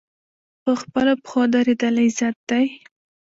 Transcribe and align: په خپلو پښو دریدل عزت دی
په 0.63 0.71
خپلو 0.81 1.13
پښو 1.23 1.41
دریدل 1.53 1.95
عزت 2.05 2.35
دی 2.49 2.65